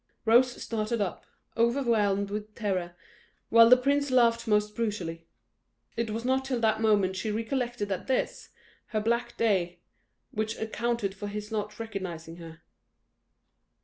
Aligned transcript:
Rose 0.25 0.59
started 0.63 0.99
up, 0.99 1.27
overwhelmed 1.55 2.31
with 2.31 2.55
terror, 2.55 2.95
while 3.49 3.69
the 3.69 3.77
prince 3.77 4.09
laughed 4.09 4.47
most 4.47 4.73
brutally. 4.75 5.27
It 5.95 6.09
was 6.09 6.25
not 6.25 6.43
till 6.43 6.59
that 6.61 6.81
moment 6.81 7.15
she 7.15 7.29
recollected 7.29 7.87
that 7.89 8.07
this 8.07 8.49
her 8.87 8.99
black 8.99 9.37
day, 9.37 9.77
which 10.31 10.57
accounted 10.57 11.13
for 11.13 11.27
his 11.27 11.51
not 11.51 11.79
recognising 11.79 12.37
her. 12.37 12.61